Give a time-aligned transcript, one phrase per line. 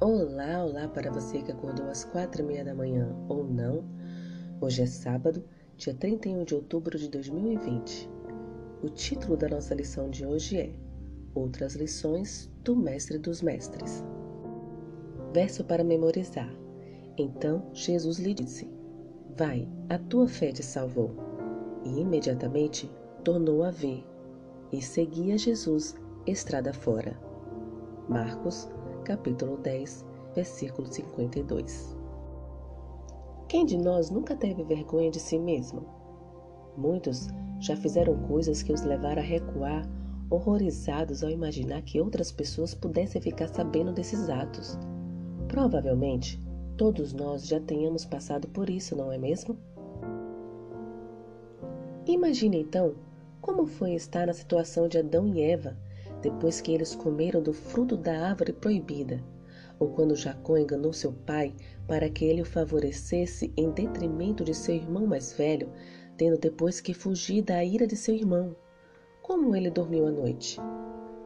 [0.00, 3.84] Olá, olá para você que acordou às quatro e meia da manhã ou não.
[4.60, 5.42] Hoje é sábado,
[5.76, 8.10] dia 31 de outubro de 2020.
[8.82, 10.74] O título da nossa lição de hoje é
[11.32, 14.04] Outras lições do Mestre dos Mestres.
[15.32, 16.52] Verso para memorizar.
[17.16, 18.68] Então Jesus lhe disse:
[19.36, 21.14] Vai, a tua fé te salvou.
[21.84, 22.90] E imediatamente
[23.22, 24.04] tornou a ver
[24.72, 25.94] e seguia Jesus
[26.26, 27.16] estrada fora.
[28.08, 28.68] Marcos
[29.04, 30.04] capítulo 10,
[30.34, 31.94] versículo 52.
[33.46, 35.86] Quem de nós nunca teve vergonha de si mesmo?
[36.76, 37.28] Muitos
[37.60, 39.86] já fizeram coisas que os levaram a recuar,
[40.30, 44.78] horrorizados ao imaginar que outras pessoas pudessem ficar sabendo desses atos.
[45.48, 46.42] Provavelmente,
[46.76, 49.56] todos nós já tenhamos passado por isso, não é mesmo?
[52.06, 52.94] Imagine então
[53.40, 55.76] como foi estar na situação de Adão e Eva
[56.24, 59.22] depois que eles comeram do fruto da árvore proibida,
[59.78, 61.54] ou quando Jacó enganou seu pai
[61.86, 65.70] para que ele o favorecesse em detrimento de seu irmão mais velho,
[66.16, 68.56] tendo depois que fugir da ira de seu irmão.
[69.20, 70.58] Como ele dormiu à noite?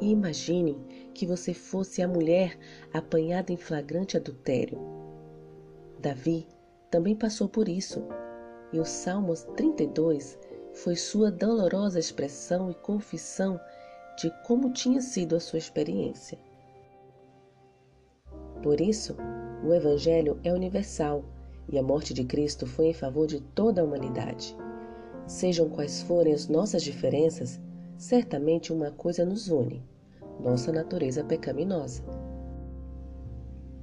[0.00, 0.76] E imagine
[1.14, 2.58] que você fosse a mulher
[2.92, 4.76] apanhada em flagrante adultério.
[6.00, 6.48] Davi
[6.90, 8.02] também passou por isso,
[8.72, 10.36] e o Salmos 32
[10.72, 13.60] foi sua dolorosa expressão e confissão
[14.16, 16.38] de como tinha sido a sua experiência.
[18.62, 19.16] Por isso,
[19.64, 21.24] o Evangelho é universal
[21.68, 24.56] e a morte de Cristo foi em favor de toda a humanidade.
[25.26, 27.60] Sejam quais forem as nossas diferenças,
[27.96, 29.82] certamente uma coisa nos une:
[30.40, 32.02] nossa natureza pecaminosa.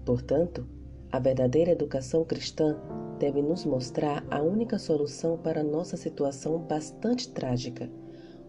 [0.05, 0.67] Portanto,
[1.11, 2.77] a verdadeira educação cristã
[3.17, 7.89] deve nos mostrar a única solução para nossa situação bastante trágica: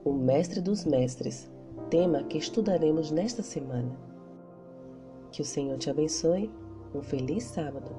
[0.05, 1.51] o Mestre dos Mestres,
[1.89, 3.97] tema que estudaremos nesta semana.
[5.33, 6.51] Que o Senhor te abençoe.
[6.95, 7.91] Um feliz sábado.